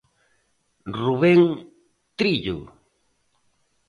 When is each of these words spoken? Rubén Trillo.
Rubén 1.03 1.41
Trillo. 2.17 2.57